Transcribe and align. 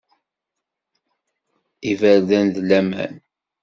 Iberdan 1.91 2.47
n 2.49 2.55
laman! 2.67 3.13